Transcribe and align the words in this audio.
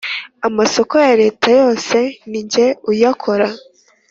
amasoko 0.47 0.93
ya 1.05 1.13
leta 1.21 1.47
yose 1.59 1.97
ninjye 2.29 2.65
uyakora 2.89 3.47